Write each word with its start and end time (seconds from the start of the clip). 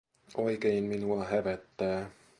Oikein 0.35 0.83
minua 0.87 1.25
hävettää. 1.27 2.11